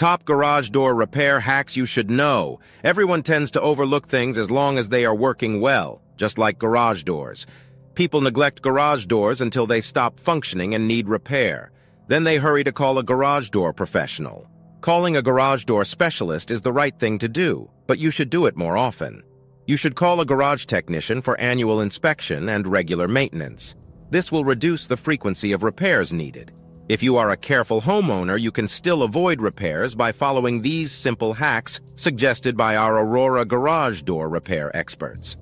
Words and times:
Top 0.00 0.24
garage 0.24 0.70
door 0.70 0.94
repair 0.94 1.40
hacks 1.40 1.76
you 1.76 1.84
should 1.84 2.10
know. 2.10 2.58
Everyone 2.82 3.22
tends 3.22 3.50
to 3.50 3.60
overlook 3.60 4.08
things 4.08 4.38
as 4.38 4.50
long 4.50 4.78
as 4.78 4.88
they 4.88 5.04
are 5.04 5.14
working 5.14 5.60
well, 5.60 6.00
just 6.16 6.38
like 6.38 6.58
garage 6.58 7.02
doors. 7.02 7.46
People 7.94 8.22
neglect 8.22 8.62
garage 8.62 9.04
doors 9.04 9.42
until 9.42 9.66
they 9.66 9.82
stop 9.82 10.18
functioning 10.18 10.74
and 10.74 10.88
need 10.88 11.06
repair. 11.06 11.70
Then 12.08 12.24
they 12.24 12.38
hurry 12.38 12.64
to 12.64 12.72
call 12.72 12.96
a 12.96 13.02
garage 13.02 13.50
door 13.50 13.74
professional. 13.74 14.48
Calling 14.80 15.18
a 15.18 15.22
garage 15.22 15.64
door 15.64 15.84
specialist 15.84 16.50
is 16.50 16.62
the 16.62 16.72
right 16.72 16.98
thing 16.98 17.18
to 17.18 17.28
do, 17.28 17.68
but 17.86 17.98
you 17.98 18.10
should 18.10 18.30
do 18.30 18.46
it 18.46 18.56
more 18.56 18.78
often. 18.78 19.22
You 19.66 19.76
should 19.76 19.96
call 19.96 20.22
a 20.22 20.24
garage 20.24 20.64
technician 20.64 21.20
for 21.20 21.38
annual 21.38 21.82
inspection 21.82 22.48
and 22.48 22.66
regular 22.66 23.06
maintenance. 23.06 23.74
This 24.08 24.32
will 24.32 24.46
reduce 24.46 24.86
the 24.86 24.96
frequency 24.96 25.52
of 25.52 25.62
repairs 25.62 26.10
needed. 26.10 26.52
If 26.90 27.04
you 27.04 27.18
are 27.18 27.30
a 27.30 27.36
careful 27.36 27.80
homeowner, 27.80 28.40
you 28.40 28.50
can 28.50 28.66
still 28.66 29.04
avoid 29.04 29.40
repairs 29.40 29.94
by 29.94 30.10
following 30.10 30.60
these 30.60 30.90
simple 30.90 31.32
hacks 31.32 31.80
suggested 31.94 32.56
by 32.56 32.74
our 32.74 32.98
Aurora 32.98 33.44
garage 33.44 34.02
door 34.02 34.28
repair 34.28 34.76
experts. 34.76 35.36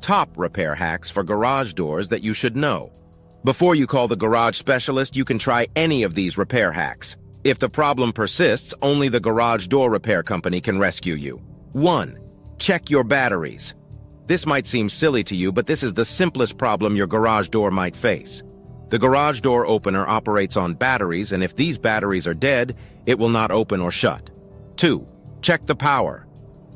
Top 0.00 0.30
repair 0.38 0.76
hacks 0.76 1.10
for 1.10 1.24
garage 1.24 1.72
doors 1.72 2.08
that 2.10 2.22
you 2.22 2.32
should 2.32 2.56
know. 2.56 2.92
Before 3.42 3.74
you 3.74 3.88
call 3.88 4.06
the 4.06 4.14
garage 4.14 4.56
specialist, 4.56 5.16
you 5.16 5.24
can 5.24 5.40
try 5.40 5.66
any 5.74 6.04
of 6.04 6.14
these 6.14 6.38
repair 6.38 6.70
hacks. 6.70 7.16
If 7.42 7.58
the 7.58 7.68
problem 7.68 8.12
persists, 8.12 8.72
only 8.80 9.08
the 9.08 9.18
garage 9.18 9.66
door 9.66 9.90
repair 9.90 10.22
company 10.22 10.60
can 10.60 10.78
rescue 10.78 11.14
you. 11.14 11.42
1. 11.72 12.16
Check 12.60 12.90
your 12.90 13.02
batteries. 13.02 13.74
This 14.28 14.46
might 14.46 14.68
seem 14.68 14.88
silly 14.88 15.24
to 15.24 15.34
you, 15.34 15.50
but 15.50 15.66
this 15.66 15.82
is 15.82 15.94
the 15.94 16.04
simplest 16.04 16.58
problem 16.58 16.94
your 16.94 17.08
garage 17.08 17.48
door 17.48 17.72
might 17.72 17.96
face. 17.96 18.44
The 18.92 18.98
garage 18.98 19.40
door 19.40 19.64
opener 19.66 20.06
operates 20.06 20.58
on 20.58 20.74
batteries, 20.74 21.32
and 21.32 21.42
if 21.42 21.56
these 21.56 21.78
batteries 21.78 22.26
are 22.26 22.34
dead, 22.34 22.76
it 23.06 23.18
will 23.18 23.30
not 23.30 23.50
open 23.50 23.80
or 23.80 23.90
shut. 23.90 24.28
2. 24.76 25.06
Check 25.40 25.64
the 25.64 25.74
power. 25.74 26.26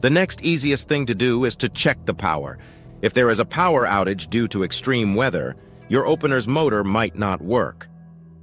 The 0.00 0.10
next 0.10 0.42
easiest 0.42 0.88
thing 0.88 1.06
to 1.06 1.14
do 1.14 1.44
is 1.44 1.54
to 1.54 1.68
check 1.68 2.04
the 2.06 2.12
power. 2.12 2.58
If 3.00 3.14
there 3.14 3.30
is 3.30 3.38
a 3.38 3.44
power 3.44 3.86
outage 3.86 4.28
due 4.28 4.48
to 4.48 4.64
extreme 4.64 5.14
weather, 5.14 5.54
your 5.88 6.04
opener's 6.04 6.48
motor 6.48 6.82
might 6.82 7.16
not 7.16 7.40
work. 7.40 7.86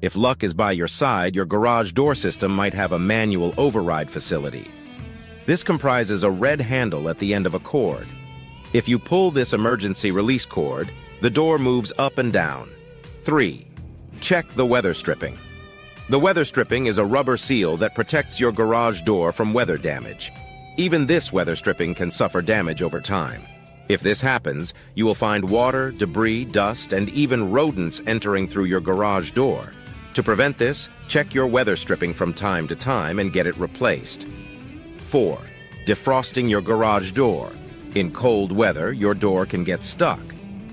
If 0.02 0.16
luck 0.16 0.46
is 0.46 0.54
by 0.54 0.72
your 0.72 0.88
side, 0.88 1.36
your 1.36 1.46
garage 1.46 1.92
door 1.92 2.16
system 2.16 2.56
might 2.56 2.74
have 2.74 2.94
a 2.94 3.00
manual 3.00 3.54
override 3.58 4.10
facility. 4.10 4.72
This 5.46 5.66
comprises 5.66 6.24
a 6.24 6.32
red 6.32 6.62
handle 6.62 7.10
at 7.10 7.18
the 7.18 7.34
end 7.34 7.46
of 7.46 7.54
a 7.54 7.60
cord. 7.60 8.08
If 8.72 8.88
you 8.88 8.98
pull 8.98 9.30
this 9.30 9.52
emergency 9.52 10.12
release 10.12 10.46
cord, 10.46 10.90
the 11.20 11.30
door 11.30 11.58
moves 11.58 11.92
up 11.98 12.18
and 12.18 12.32
down. 12.32 12.72
3. 13.28 13.68
Check 14.22 14.48
the 14.52 14.66
weather 14.66 14.94
stripping. 14.94 15.38
The 16.08 16.18
weather 16.18 16.46
stripping 16.46 16.86
is 16.86 16.98
a 16.98 17.04
rubber 17.04 17.36
seal 17.36 17.76
that 17.76 17.94
protects 17.94 18.40
your 18.40 18.54
garage 18.54 19.02
door 19.02 19.34
from 19.34 19.54
weather 19.54 19.78
damage. 19.78 20.32
Even 20.78 21.06
this 21.06 21.34
weather 21.34 21.54
stripping 21.54 21.94
can 21.94 22.10
suffer 22.10 22.42
damage 22.42 22.82
over 22.82 23.02
time. 23.02 23.44
If 23.90 24.00
this 24.00 24.22
happens, 24.22 24.74
you 24.96 25.06
will 25.06 25.14
find 25.14 25.50
water, 25.50 25.92
debris, 25.92 26.46
dust, 26.46 26.94
and 26.94 27.10
even 27.10 27.52
rodents 27.52 28.02
entering 28.08 28.48
through 28.48 28.64
your 28.64 28.80
garage 28.80 29.32
door. 29.32 29.74
To 30.14 30.24
prevent 30.24 30.58
this, 30.58 30.88
check 31.10 31.34
your 31.34 31.48
weather 31.48 31.76
stripping 31.76 32.14
from 32.14 32.34
time 32.34 32.66
to 32.70 32.78
time 32.78 33.20
and 33.20 33.34
get 33.34 33.46
it 33.46 33.58
replaced. 33.58 34.26
4. 35.00 35.38
Defrosting 35.86 36.50
your 36.50 36.62
garage 36.62 37.12
door. 37.12 37.52
In 37.94 38.10
cold 38.10 38.54
weather, 38.54 38.94
your 38.94 39.14
door 39.14 39.46
can 39.46 39.66
get 39.66 39.84
stuck. 39.84 40.22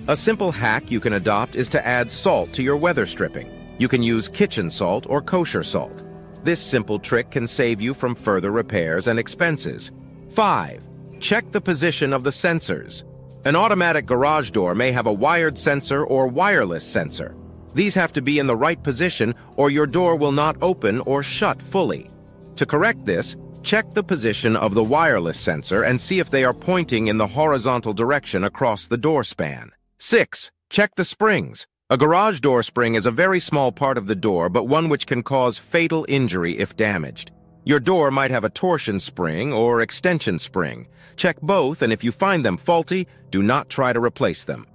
A 0.06 0.14
simple 0.14 0.52
hack 0.52 0.90
you 0.90 1.00
can 1.00 1.14
adopt 1.14 1.56
is 1.56 1.70
to 1.70 1.86
add 1.86 2.10
salt 2.10 2.52
to 2.52 2.62
your 2.62 2.76
weather 2.76 3.06
stripping. 3.06 3.50
You 3.78 3.88
can 3.88 4.02
use 4.02 4.28
kitchen 4.28 4.68
salt 4.68 5.06
or 5.08 5.22
kosher 5.22 5.62
salt. 5.62 6.04
This 6.44 6.60
simple 6.60 6.98
trick 6.98 7.30
can 7.30 7.46
save 7.46 7.80
you 7.80 7.94
from 7.94 8.14
further 8.14 8.50
repairs 8.50 9.08
and 9.08 9.18
expenses. 9.18 9.92
5. 10.34 10.82
Check 11.20 11.50
the 11.52 11.60
position 11.60 12.12
of 12.12 12.22
the 12.22 12.28
sensors. 12.28 13.02
An 13.46 13.56
automatic 13.56 14.04
garage 14.04 14.50
door 14.50 14.74
may 14.74 14.92
have 14.92 15.06
a 15.06 15.12
wired 15.12 15.56
sensor 15.56 16.04
or 16.04 16.26
wireless 16.26 16.86
sensor. 16.86 17.34
These 17.72 17.94
have 17.94 18.12
to 18.12 18.20
be 18.20 18.38
in 18.38 18.46
the 18.46 18.56
right 18.56 18.82
position 18.82 19.34
or 19.56 19.70
your 19.70 19.86
door 19.86 20.16
will 20.16 20.32
not 20.32 20.58
open 20.60 21.00
or 21.00 21.22
shut 21.22 21.62
fully. 21.62 22.10
To 22.56 22.66
correct 22.66 23.06
this, 23.06 23.36
check 23.62 23.90
the 23.92 24.04
position 24.04 24.54
of 24.54 24.74
the 24.74 24.84
wireless 24.84 25.40
sensor 25.40 25.82
and 25.82 25.98
see 25.98 26.18
if 26.18 26.28
they 26.28 26.44
are 26.44 26.52
pointing 26.52 27.06
in 27.06 27.16
the 27.16 27.26
horizontal 27.26 27.94
direction 27.94 28.44
across 28.44 28.86
the 28.86 28.98
door 28.98 29.24
span. 29.24 29.70
6. 30.06 30.50
Check 30.68 30.94
the 30.96 31.04
springs. 31.06 31.66
A 31.88 31.96
garage 31.96 32.40
door 32.40 32.62
spring 32.62 32.94
is 32.94 33.06
a 33.06 33.10
very 33.10 33.40
small 33.40 33.72
part 33.72 33.96
of 33.96 34.06
the 34.06 34.14
door, 34.14 34.50
but 34.50 34.68
one 34.68 34.90
which 34.90 35.06
can 35.06 35.22
cause 35.22 35.56
fatal 35.56 36.04
injury 36.10 36.58
if 36.58 36.76
damaged. 36.76 37.32
Your 37.64 37.80
door 37.80 38.10
might 38.10 38.30
have 38.30 38.44
a 38.44 38.50
torsion 38.50 39.00
spring 39.00 39.50
or 39.50 39.80
extension 39.80 40.38
spring. 40.38 40.88
Check 41.16 41.40
both, 41.40 41.80
and 41.80 41.90
if 41.90 42.04
you 42.04 42.12
find 42.12 42.44
them 42.44 42.58
faulty, 42.58 43.08
do 43.30 43.42
not 43.42 43.70
try 43.70 43.94
to 43.94 43.98
replace 43.98 44.44
them. 44.44 44.66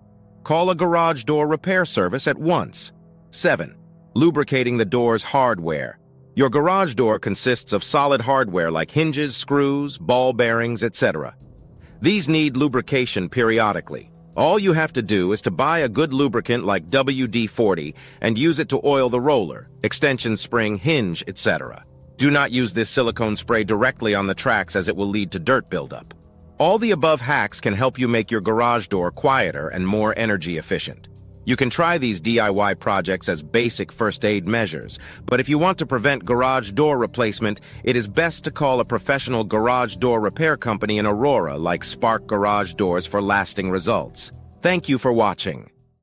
Call 0.43 0.71
a 0.71 0.75
garage 0.75 1.25
door 1.25 1.47
repair 1.47 1.85
service 1.85 2.27
at 2.27 2.39
once. 2.39 2.91
7. 3.29 3.75
Lubricating 4.15 4.77
the 4.77 4.83
door's 4.97 5.21
hardware. 5.21 5.99
Your 6.35 6.49
garage 6.49 6.95
door 6.95 7.19
consists 7.19 7.71
of 7.71 7.83
solid 7.83 8.21
hardware 8.21 8.71
like 8.71 8.89
hinges, 8.89 9.37
screws, 9.37 9.99
ball 9.99 10.33
bearings, 10.33 10.83
etc. 10.83 11.35
These 12.01 12.27
need 12.27 12.57
lubrication 12.57 13.29
periodically. 13.29 14.09
All 14.37 14.59
you 14.59 14.73
have 14.73 14.93
to 14.93 15.01
do 15.01 15.31
is 15.33 15.41
to 15.41 15.51
buy 15.51 15.79
a 15.79 15.89
good 15.89 16.13
lubricant 16.13 16.63
like 16.63 16.87
WD-40 16.87 17.93
and 18.21 18.37
use 18.37 18.59
it 18.59 18.69
to 18.69 18.79
oil 18.85 19.09
the 19.09 19.19
roller, 19.19 19.69
extension 19.83 20.37
spring, 20.37 20.77
hinge, 20.77 21.23
etc. 21.27 21.83
Do 22.15 22.29
not 22.29 22.51
use 22.51 22.71
this 22.71 22.89
silicone 22.89 23.35
spray 23.35 23.63
directly 23.63 24.15
on 24.15 24.27
the 24.27 24.35
tracks 24.35 24.75
as 24.75 24.87
it 24.87 24.95
will 24.95 25.09
lead 25.09 25.31
to 25.31 25.39
dirt 25.39 25.69
buildup. 25.69 26.13
All 26.57 26.77
the 26.77 26.91
above 26.91 27.21
hacks 27.21 27.59
can 27.59 27.73
help 27.73 27.97
you 27.99 28.07
make 28.07 28.31
your 28.31 28.41
garage 28.41 28.87
door 28.87 29.11
quieter 29.11 29.67
and 29.69 29.85
more 29.85 30.13
energy 30.17 30.57
efficient. 30.57 31.08
You 31.49 31.55
can 31.55 31.71
try 31.71 31.97
these 31.97 32.21
DIY 32.21 32.77
projects 32.77 33.27
as 33.27 33.41
basic 33.41 33.91
first 33.91 34.23
aid 34.23 34.45
measures, 34.45 34.99
but 35.25 35.39
if 35.39 35.49
you 35.49 35.57
want 35.57 35.79
to 35.79 35.87
prevent 35.87 36.23
garage 36.23 36.73
door 36.73 36.99
replacement, 36.99 37.59
it 37.83 37.95
is 37.95 38.07
best 38.07 38.43
to 38.43 38.51
call 38.51 38.79
a 38.79 38.85
professional 38.85 39.43
garage 39.43 39.95
door 39.95 40.21
repair 40.21 40.57
company 40.57 40.99
in 40.99 41.07
Aurora 41.07 41.57
like 41.57 41.83
Spark 41.83 42.27
Garage 42.27 42.75
Doors 42.75 43.07
for 43.07 43.19
lasting 43.19 43.71
results. 43.71 44.31
Thank 44.61 44.87
you 44.89 44.99
for 44.99 45.11
watching. 45.11 45.71